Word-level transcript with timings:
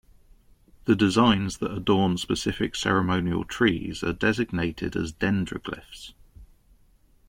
The 0.85 0.95
designs 0.95 1.59
that 1.59 1.69
adorn 1.71 2.17
specific 2.17 2.75
ceremonial 2.75 3.43
trees 3.43 4.01
are 4.01 4.13
designated 4.13 4.95
as 4.95 5.13
'dendroglyphs. 5.13 6.13